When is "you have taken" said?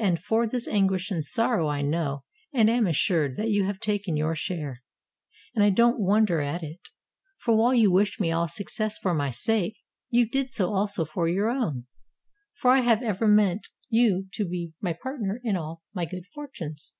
3.50-4.16